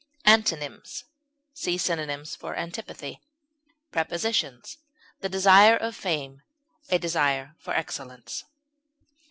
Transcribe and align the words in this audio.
Antonyms: 0.25 1.03
See 1.53 1.77
synonyms 1.77 2.35
for 2.35 2.55
ANTIPATHY. 2.55 3.21
Prepositions: 3.91 4.79
The 5.19 5.29
desire 5.29 5.77
of 5.77 5.95
fame; 5.95 6.41
a 6.89 6.97
desire 6.97 7.53
for 7.59 7.75
excellence. 7.75 8.45